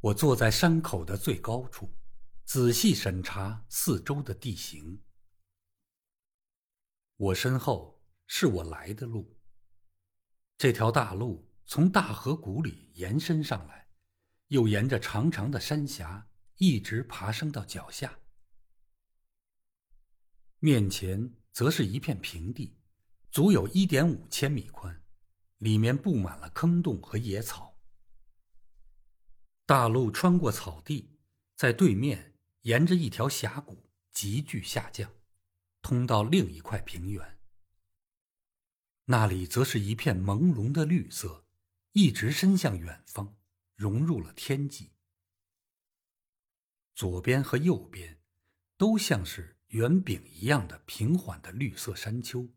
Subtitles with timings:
[0.00, 1.92] 我坐在山口的最高处，
[2.44, 5.02] 仔细审查四周的地形。
[7.16, 9.36] 我身后是我来的路。
[10.56, 13.88] 这条大路从大河谷里延伸上来，
[14.46, 16.28] 又沿着长长的山峡
[16.58, 18.20] 一直爬升到脚下。
[20.60, 22.78] 面前则是一片平地，
[23.32, 25.02] 足有一点五千米宽，
[25.58, 27.67] 里面布满了坑洞和野草。
[29.68, 31.10] 大路穿过草地，
[31.54, 32.32] 在对面
[32.62, 35.12] 沿着一条峡谷急剧下降。
[35.82, 37.38] 通到另一块平原，
[39.04, 41.44] 那里则是一片朦胧的绿色，
[41.92, 43.36] 一直伸向远方，
[43.74, 44.92] 融入了天际。
[46.94, 48.22] 左边和右边，
[48.78, 52.48] 都像是圆饼一样的平缓的绿色山丘。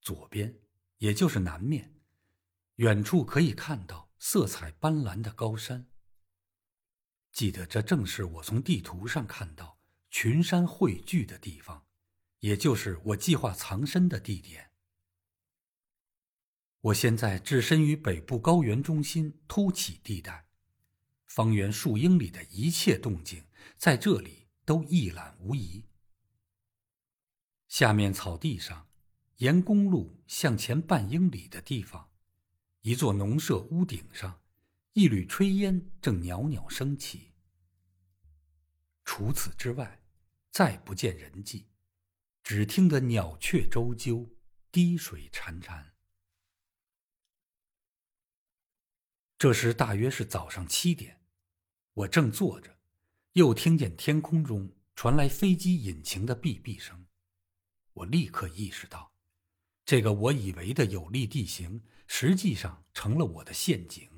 [0.00, 0.56] 左边，
[0.98, 2.00] 也就是南面，
[2.76, 5.88] 远处可以看到色彩斑斓的高山。
[7.36, 11.84] 记得这正是我从地图上看到群山汇聚的地方。
[12.40, 14.70] 也就是我计划藏身的地点。
[16.80, 20.46] 我现在置身于北部高原中心凸起地带，
[21.26, 23.44] 方圆数英里的一切动静
[23.76, 25.84] 在这里都一览无遗。
[27.68, 28.88] 下面草地上，
[29.36, 32.08] 沿公路向前半英里的地方，
[32.80, 34.40] 一座农舍屋顶上，
[34.96, 37.34] 一缕炊烟正袅袅升起。
[39.04, 40.02] 除此之外，
[40.50, 41.68] 再不见人迹。
[42.42, 44.26] 只听得鸟雀啁啾，
[44.72, 45.90] 滴水潺潺。
[49.36, 51.20] 这时大约是早上七点，
[51.92, 52.78] 我正坐着，
[53.32, 57.06] 又听见天空中传来飞机引擎的哔哔声。
[57.92, 59.12] 我立刻意识到，
[59.84, 64.15] 这个我以为的有利地形，实际上成了我的陷阱。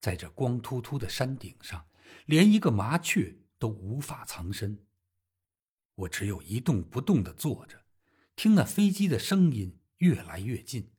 [0.00, 1.88] 在这光秃秃的山顶上，
[2.26, 4.86] 连一个麻雀都无法藏身。
[5.94, 7.84] 我只有一动不动地坐着，
[8.36, 10.92] 听那飞机的声音越来越近，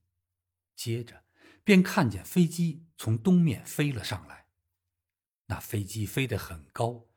[0.76, 1.24] 接着
[1.64, 4.48] 便看见飞机从东面飞了上来。
[5.46, 7.08] 那飞机飞得很高，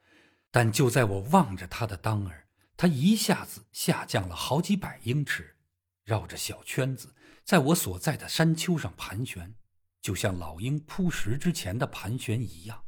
[0.51, 5.57] 但就在我望着它的当儿，它一下子下降了好几百英尺，
[6.05, 9.55] 绕着小圈子在我所在的山丘上盘旋，
[10.03, 12.85] 就像老鹰扑食之前的盘旋一样。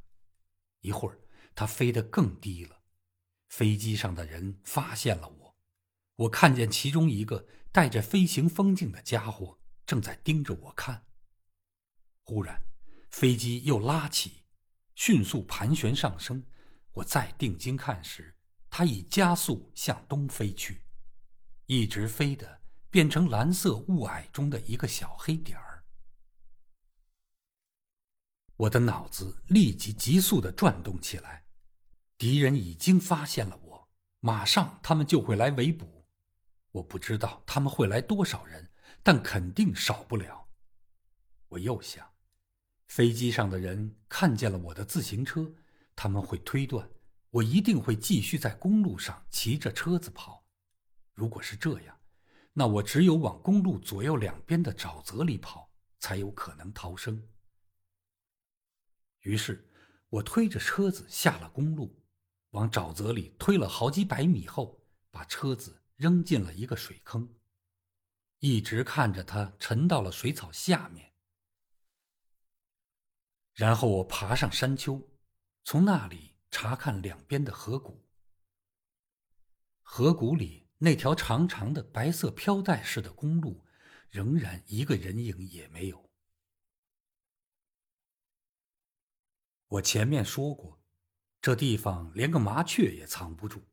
[0.80, 1.20] 一会儿，
[1.54, 2.82] 它飞得更低了。
[3.48, 5.56] 飞机上的人发现了我，
[6.16, 11.06] 我看见其中一个戴着飞行风镜的家伙正在盯着我看。
[12.24, 12.60] 忽然，
[13.10, 14.42] 飞机又拉起，
[14.96, 16.44] 迅速盘旋上升。
[16.94, 18.34] 我再定睛看时，
[18.68, 20.82] 它已加速向东飞去，
[21.66, 25.63] 一直飞的变成蓝色雾霭中的一个小黑点儿。
[28.56, 31.44] 我的脑子立即急速的转动起来。
[32.16, 33.88] 敌人已经发现了我，
[34.20, 36.06] 马上他们就会来围捕。
[36.70, 38.70] 我不知道他们会来多少人，
[39.02, 40.48] 但肯定少不了。
[41.48, 42.08] 我又想，
[42.86, 45.52] 飞机上的人看见了我的自行车，
[45.96, 46.88] 他们会推断
[47.30, 50.44] 我一定会继续在公路上骑着车子跑。
[51.12, 51.98] 如果是这样，
[52.52, 57.20] 那我只有往公路左右两边的沼泽里跑，才有可能逃生。
[59.24, 59.68] 于是，
[60.08, 62.02] 我推着车子下了公路。
[62.50, 67.34] 往沼泽里推了好几百米后，把车子扔进了一个水坑，
[68.38, 71.14] 一直看着它沉到了水草下面。
[73.54, 75.02] 然后我爬上山丘，
[75.64, 78.06] 从那里查看两边的河谷。
[79.80, 83.64] 河谷里那条长长的白色飘带似的公路，
[84.10, 86.10] 仍然一个人影也没有。
[89.68, 90.80] 我前面说过。
[91.40, 93.68] 这地方连个麻雀也藏不住。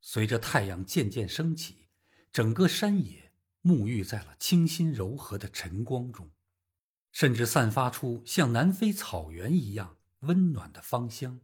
[0.00, 1.88] 随着太阳渐渐升起，
[2.32, 3.32] 整个山野
[3.62, 6.30] 沐浴在了清新柔和的晨光中，
[7.10, 11.40] 甚至散发出像南非草原一样温暖的芳香。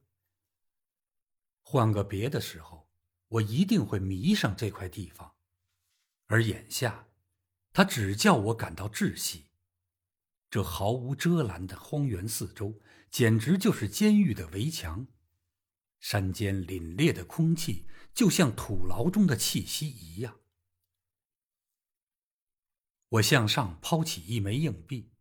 [1.61, 2.89] 换个别的时候，
[3.29, 5.35] 我一定会迷上这块地方，
[6.29, 7.09] 而眼下，
[7.75, 9.51] 它只叫我感到窒息。
[10.51, 15.06] 这毫无遮拦的荒原四周，简直就是监狱的围墙。
[16.00, 20.38] 山间凛冽的空气，就像土牢中的气息一样。
[23.08, 25.12] 我向上抛起一枚硬币，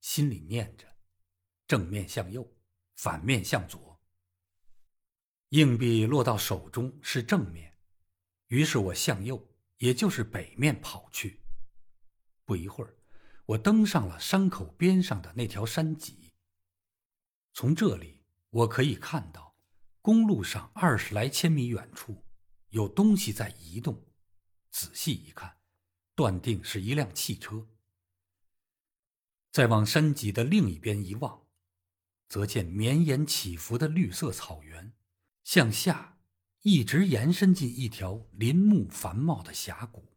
[0.00, 0.96] 心里念着：
[1.68, 2.56] 正面向右，
[2.96, 4.02] 反面向左。
[5.50, 7.78] 硬币落到手中是正面，
[8.48, 11.42] 于是我向右，也就是北面跑去。
[12.44, 12.96] 不一会儿，
[13.46, 16.23] 我登上了山口边上的那条山脊。
[17.54, 18.22] 从这里。
[18.50, 19.56] 我可以看到，
[20.00, 22.24] 公路上二十来千米远处
[22.68, 24.06] 有东西在移动。
[24.70, 25.56] 仔细一看，
[26.14, 27.66] 断定是一辆汽车。
[29.50, 31.48] 再往山脊的另一边一望，
[32.28, 34.92] 则见绵延起伏的绿色草原，
[35.42, 36.20] 向下
[36.62, 40.16] 一直延伸进一条林木繁茂的峡谷。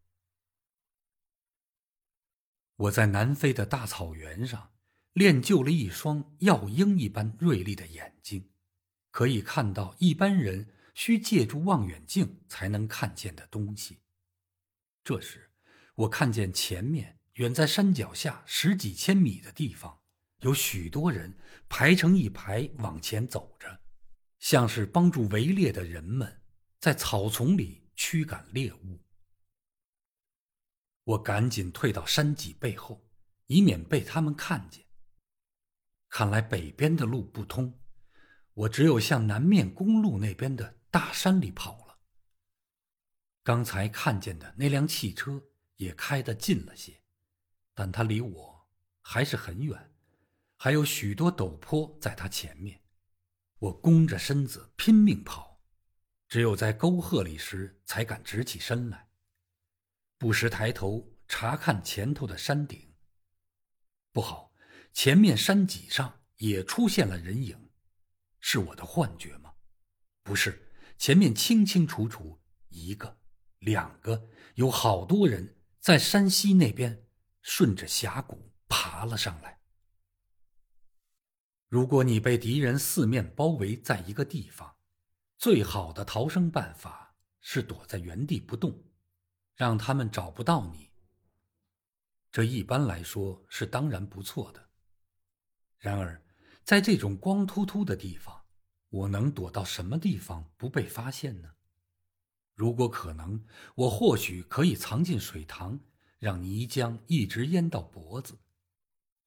[2.76, 4.77] 我在南非的大草原上
[5.18, 8.52] 练就了一双耀鹰一般锐利的眼睛，
[9.10, 13.98] 可以看到一般人需借助望远镜才能看见的东西。
[15.04, 15.50] 这时，
[15.96, 20.02] 我看见前面远在山脚下十几千米的地方，
[20.42, 21.36] 有许多人
[21.68, 23.82] 排成一排往前走着，
[24.38, 26.44] 像是帮助围猎的人们
[26.80, 29.04] 在草丛里驱赶猎物。
[31.06, 33.10] 我赶紧退到山脊背后，
[33.48, 34.86] 以免被他们看见。
[36.10, 37.80] 看来北边的路不通，
[38.54, 42.00] 我只有向南面公路那边的大山里跑了。
[43.44, 45.42] 刚才看见的那辆汽车
[45.76, 47.02] 也开得近了些，
[47.74, 48.68] 但它离我
[49.02, 49.94] 还是很远，
[50.58, 52.82] 还有许多陡坡在它前面。
[53.60, 55.62] 我弓着身子拼命跑，
[56.28, 59.10] 只有在沟壑里时才敢直起身来，
[60.18, 62.94] 不时抬头查看前头的山顶。
[64.12, 64.47] 不好，
[65.00, 67.70] 前面山脊上也出现了人影，
[68.40, 69.54] 是我的幻觉吗？
[70.24, 73.20] 不是，前面清清楚楚一个。
[73.60, 77.06] 两个有好多人在山西那边
[77.44, 79.60] 顺着峡谷爬了上来。
[81.68, 84.78] 如果你被敌人四面包围在一个地方，
[85.38, 88.84] 最好的逃生办法是躲在原地不动，
[89.54, 90.90] 让他们找不到你。
[92.32, 94.67] 这一般来说是当然不错的。
[95.78, 96.24] 然而，
[96.64, 98.46] 在这种光秃秃的地方，
[98.90, 101.54] 我能躲到什么地方不被发现呢？
[102.54, 103.46] 如果可能，
[103.76, 105.80] 我或许可以藏进水塘，
[106.18, 108.34] 让泥浆一直淹到脖子；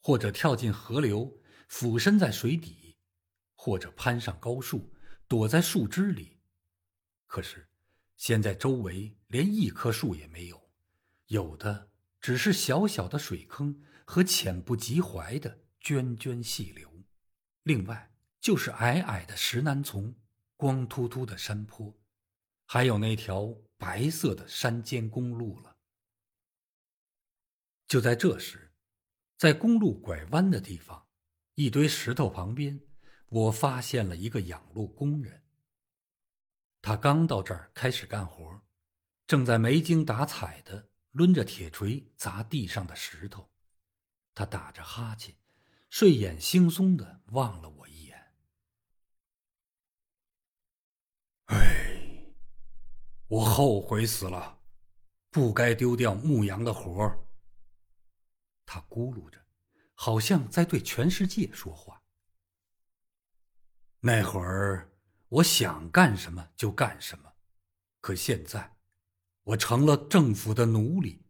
[0.00, 2.96] 或者跳进河流，俯身在水底；
[3.54, 4.92] 或者攀上高树，
[5.28, 6.40] 躲在树枝里。
[7.26, 7.68] 可是，
[8.16, 10.68] 现在周围连一棵树也没有，
[11.28, 16.90] 有的只是小小的水坑和浅不及怀的涓涓细流，
[17.62, 20.14] 另外就是矮矮的石楠丛、
[20.56, 21.98] 光秃秃的山坡。
[22.66, 25.76] 还有那条白色的山间公路了。
[27.88, 28.72] 就在这时，
[29.36, 31.08] 在公路拐弯的地方，
[31.56, 32.80] 一堆石头旁边，
[33.28, 35.42] 我发现了一个养路工人。
[36.80, 38.62] 他刚到这儿开始干活，
[39.26, 43.50] 正在没精打采的抡着铁锤砸地上的石头。
[44.32, 45.34] 他打着哈欠，
[45.90, 48.32] 睡眼惺忪的望了我一眼。
[51.46, 51.76] 哎。
[53.26, 54.60] 我后悔死了，
[55.30, 57.28] 不该丢掉牧羊的活儿。
[58.66, 59.38] 他咕噜着，
[59.94, 62.02] 好像在对全世界说话。
[64.00, 64.90] 那会儿
[65.28, 67.34] 我想干什么就干什么，
[68.00, 68.76] 可现在，
[69.44, 71.24] 我成了政府的奴隶，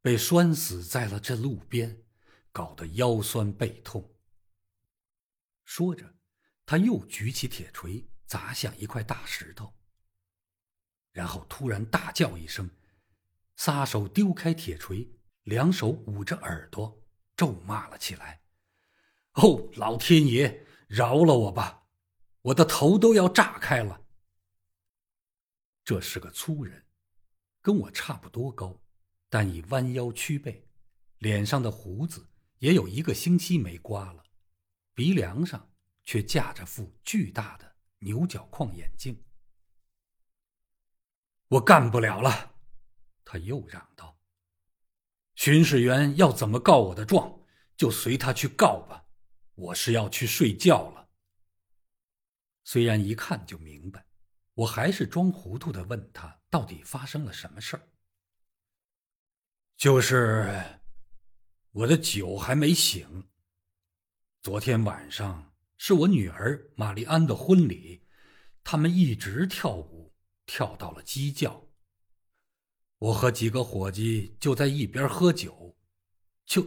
[0.00, 2.04] 被拴死在了这路边，
[2.52, 4.16] 搞得腰酸背痛。
[5.64, 6.16] 说着，
[6.66, 9.72] 他又举起铁锤砸向一块大石头。
[11.12, 12.70] 然后突然大叫一声，
[13.56, 15.10] 撒手丢开铁锤，
[15.42, 17.04] 两手捂着耳朵，
[17.36, 18.42] 咒骂了起来
[19.34, 21.88] ：“哦，老天爷，饶了我吧！
[22.42, 24.06] 我的头都要炸开了。”
[25.84, 26.86] 这是个粗人，
[27.60, 28.80] 跟我差不多高，
[29.28, 30.68] 但已弯腰屈背，
[31.18, 32.29] 脸上的胡子
[32.60, 34.24] 也有一个星期没刮了，
[34.94, 35.70] 鼻梁上
[36.04, 39.22] 却架着副巨大的牛角框眼镜。
[41.48, 42.54] 我干不了了，
[43.24, 44.18] 他又嚷道
[45.36, 47.44] ：“巡视员要怎么告我的状，
[47.76, 49.06] 就随他去告吧。
[49.54, 51.08] 我是要去睡觉了。”
[52.62, 54.06] 虽然一看就明白，
[54.52, 57.88] 我还是装糊涂的问他到底发生了什么事儿。
[59.76, 60.79] 就是
[61.72, 63.28] 我的酒还没醒。
[64.42, 68.06] 昨天晚上是我女儿玛丽安的婚礼，
[68.64, 70.00] 他们一直跳舞。
[70.46, 71.68] 跳到了鸡叫。
[72.98, 75.78] 我和几个伙计就在一边喝酒，
[76.44, 76.66] 就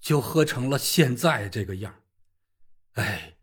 [0.00, 2.02] 就喝成了现在这个样
[2.92, 3.36] 哎，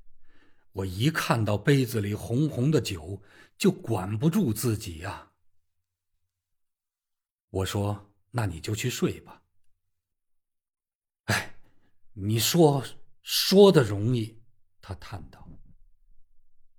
[0.71, 3.21] 我一看到杯子里红红的酒，
[3.55, 5.33] 就管不住自己呀。
[7.51, 9.43] 我说：“那你就去睡吧。”
[11.27, 11.55] 哎，
[12.13, 12.83] 你说
[13.21, 14.41] 说的容易，
[14.81, 15.47] 他叹道。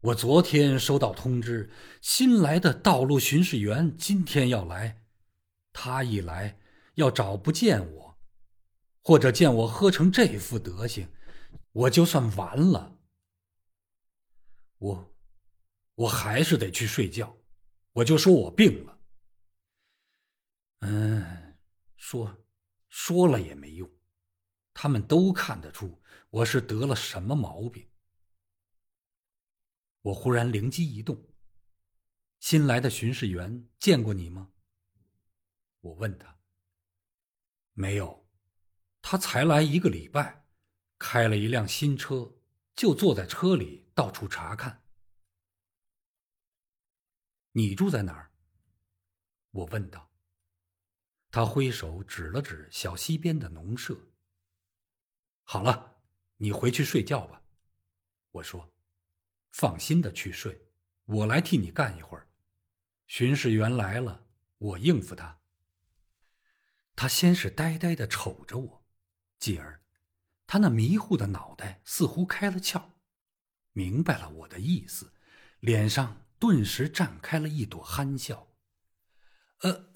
[0.00, 1.69] 我昨天收到通知，
[2.00, 5.05] 新来的道路巡视员今天要来。
[5.73, 6.57] 他一来，
[6.95, 8.19] 要找不见我，
[9.02, 11.09] 或者见我喝成这副德行，
[11.73, 12.97] 我就算完了。
[14.78, 15.14] 我，
[15.97, 17.37] 我还是得去睡觉，
[17.93, 18.99] 我就说我病了。
[20.83, 21.57] 嗯，
[21.97, 22.37] 说，
[22.88, 23.90] 说了也没用，
[24.80, 27.90] 他们都看得出我是得了什么毛病。
[30.02, 31.20] 我忽然灵机一动，
[32.38, 34.52] 新来的巡视员见过你吗？
[35.80, 36.38] 我问他。
[37.73, 38.25] 没有，
[39.02, 40.47] 他才来一个礼拜，
[40.97, 42.37] 开了一辆新车，
[42.76, 44.85] 就坐在车里到处查看。
[47.50, 48.30] 你住在哪儿？
[49.50, 50.08] 我问道。
[51.32, 53.99] 他挥手指了指小溪边的农舍。
[55.50, 55.97] 好了，
[56.37, 57.43] 你回去睡觉吧。
[58.33, 58.71] 我说。
[59.50, 60.69] 放心的去睡，
[61.07, 62.28] 我来替你干一会儿。
[63.07, 64.26] 巡视员来了，
[64.59, 65.40] 我应付他。
[66.95, 68.87] 他先是呆呆的瞅着我，
[69.38, 69.83] 继而，
[70.47, 72.90] 他那迷糊的脑袋似乎开了窍，
[73.73, 75.14] 明白了我的意思，
[75.61, 78.55] 脸上顿时绽开了一朵憨笑。
[79.61, 79.90] 呃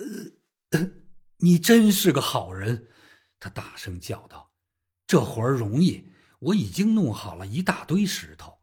[0.71, 0.93] 呃，
[1.37, 2.91] 你真是个好人，
[3.39, 4.52] 他大声叫道
[5.13, 6.07] ：“这活儿容易，
[6.39, 8.61] 我已经弄好了一大堆石头。”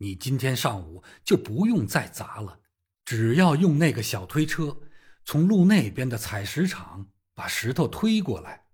[0.00, 2.60] 你今天上午就不用再砸了，
[3.04, 4.80] 只要用那个小推车
[5.22, 8.64] 从路那边的采石场把石头推过来，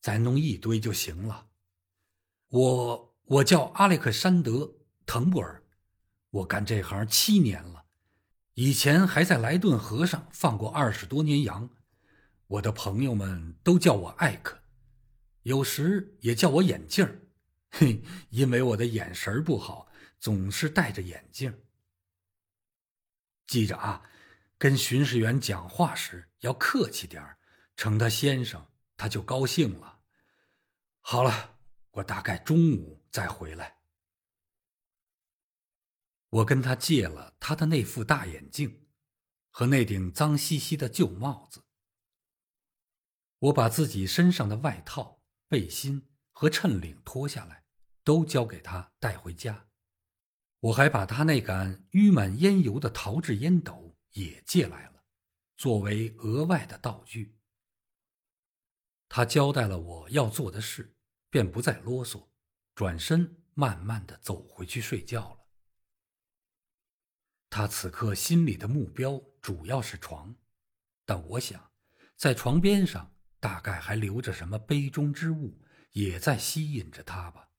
[0.00, 1.46] 再弄一堆就行了。
[2.48, 4.50] 我我叫阿列克山德·
[5.06, 5.62] 滕布尔，
[6.30, 7.84] 我干这行七年了，
[8.54, 11.70] 以前还在莱顿河上放过二十多年羊。
[12.48, 14.60] 我的朋友们都叫我艾克，
[15.42, 17.22] 有时也叫我眼镜儿，
[17.70, 19.88] 嘿，因为我的眼神不好。
[20.18, 21.64] 总是戴着眼镜。
[23.48, 24.08] 记着啊，
[24.56, 27.40] 跟巡视员讲话时要客气点儿，
[27.76, 28.64] 称他先生，
[28.96, 30.04] 他就高兴了。
[31.00, 31.58] 好了，
[31.90, 33.80] 我大概中午再回来。
[36.28, 38.86] 我跟他借了他的那副大眼镜，
[39.50, 41.64] 和那顶脏兮兮的旧帽子。
[43.40, 45.21] 我把自己身上的外套、
[45.52, 47.66] 背心和衬领脱下来，
[48.02, 49.68] 都交给他带回家。
[50.60, 55.04] 我还把他那杆淤满烟油的陶制烟斗也借来了，
[55.58, 57.38] 作为额外的道具。
[59.10, 60.96] 他交代了我要做的事，
[61.28, 62.30] 便不再啰嗦，
[62.74, 65.40] 转身慢慢的走回去睡觉了。
[67.50, 70.34] 他此刻心里的目标主要是床，
[71.04, 71.70] 但我想，
[72.16, 73.11] 在床边上
[73.42, 77.50] 大概还留着什么杯中之物，也在吸引着他吧。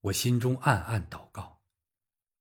[0.00, 1.62] 我心中暗暗祷告：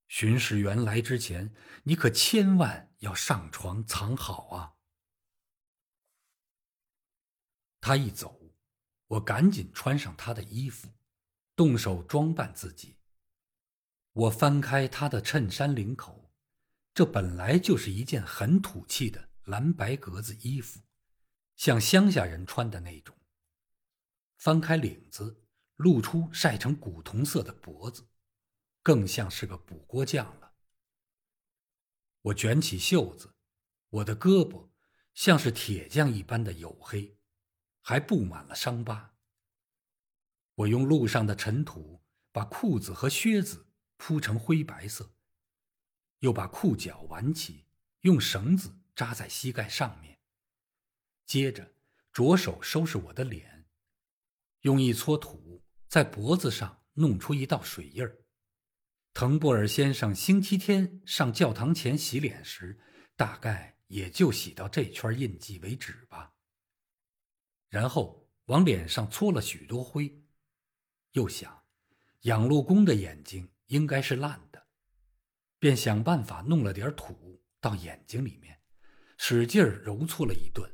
[0.08, 4.74] 巡视员来之前，你可千万要上床藏好啊！
[7.80, 8.56] 他一走，
[9.06, 10.90] 我赶紧穿上他的衣服，
[11.56, 12.98] 动手装扮自己。
[14.14, 16.34] 我翻开他的衬衫领口，
[16.92, 20.80] 这本来就是一件很土气的蓝白格子衣服，
[21.56, 23.16] 像乡下人穿的那种。
[24.38, 25.40] 翻开领子。
[25.78, 28.08] 露出晒成古铜色的脖子，
[28.84, 30.54] 更像是个补锅匠了。
[32.22, 33.34] 我卷起袖子，
[33.90, 34.70] 我的胳膊
[35.16, 37.18] 像是铁匠一般的黝黑，
[37.82, 39.16] 还布满了伤疤。
[40.54, 43.66] 我用路上的尘土把裤子和靴子
[43.98, 45.16] 铺成灰白色，
[46.20, 47.66] 又把裤脚挽起，
[48.02, 50.13] 用绳子扎在膝盖上面。
[51.26, 51.74] 接着
[52.12, 53.66] 着手收拾我的脸，
[54.62, 55.54] 用一撮土。
[55.88, 58.26] 在脖子上弄出一道水印儿。
[59.14, 62.80] 滕布尔先生星期天上教堂前洗脸时，
[63.16, 66.34] 大概也就洗到这圈印记为止吧。
[67.70, 70.20] 然后往脸上搓了许多灰，
[71.12, 71.64] 又想，
[72.22, 74.66] 养路工的眼睛应该是烂的，
[75.60, 78.60] 便想办法弄了点土到眼睛里面，
[79.20, 80.68] 使劲揉搓了一顿，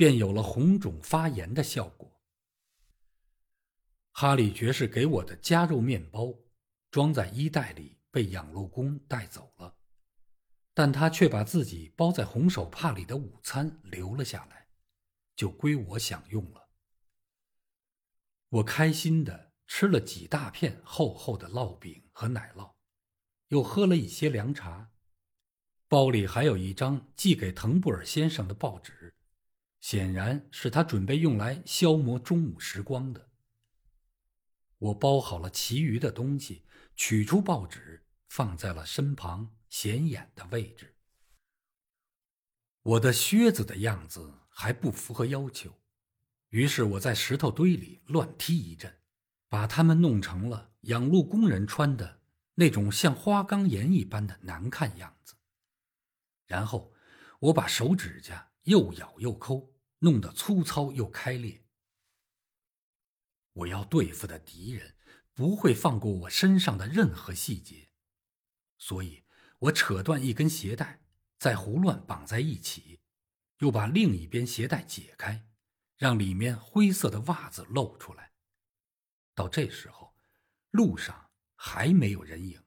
[0.00, 2.22] 便有了红肿发炎的效果。
[4.12, 6.32] 哈里爵士给我的夹肉面包，
[6.90, 9.76] 装在衣袋里，被养路工带走了，
[10.72, 14.68] 但他却把自己包在红手帕里的午餐留了下来，
[15.36, 16.70] 就归我享用了。
[18.48, 22.72] 我开心的吃了几大片厚厚的烙饼和奶酪，
[23.48, 24.92] 又喝了一些凉茶，
[25.88, 29.14] 包里还有一张寄给滕布尔先生的报纸，
[29.80, 33.30] 显然是他准备用来消磨中午时光的。
[34.78, 36.64] 我包好了其余的东西，
[36.96, 40.96] 取出报纸，放在了身旁显眼的位置。
[42.82, 45.78] 我的靴子的样子还不符合要求，
[46.48, 49.00] 于是我在石头堆里乱踢一阵，
[49.48, 52.20] 把它们弄成了养路工人穿的
[52.54, 55.34] 那种像花岗岩一般的难看样子。
[56.46, 56.94] 然后
[57.38, 59.69] 我把手指甲又咬又抠，
[60.00, 61.64] 弄得粗糙又开裂。
[63.52, 64.96] 我要对付的敌人
[65.32, 67.90] 不会放过我身上的任何细节，
[68.76, 69.24] 所以
[69.58, 71.02] 我扯断一根鞋带，
[71.38, 73.00] 再胡乱绑在一起，
[73.58, 75.48] 又把另一边鞋带解开，
[75.96, 78.32] 让里面灰色的袜子露出来。
[79.34, 80.14] 到这时候，
[80.70, 82.62] 路上还没有人影。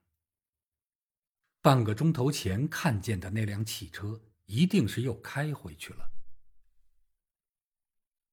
[1.62, 6.13] 半个钟头前看见的那辆汽车，一定是又开回去了。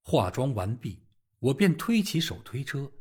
[0.03, 1.03] 化妆完毕。
[1.39, 2.93] 我便推起手推车，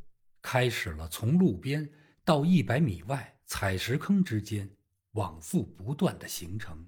[0.42, 1.90] 开始了从路边
[2.24, 4.70] 到一百米外采石坑之间
[5.12, 6.88] 往复不断的行程。